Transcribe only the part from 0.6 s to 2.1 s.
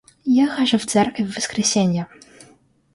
в церковь в воскресенье.